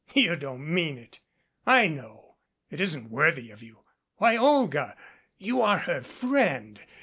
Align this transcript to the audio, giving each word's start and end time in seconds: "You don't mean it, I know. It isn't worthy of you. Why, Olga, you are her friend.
"You 0.15 0.35
don't 0.35 0.67
mean 0.67 0.97
it, 0.97 1.19
I 1.63 1.85
know. 1.87 2.37
It 2.71 2.81
isn't 2.81 3.11
worthy 3.11 3.51
of 3.51 3.61
you. 3.61 3.83
Why, 4.15 4.35
Olga, 4.35 4.97
you 5.37 5.61
are 5.61 5.77
her 5.77 6.01
friend. 6.01 6.81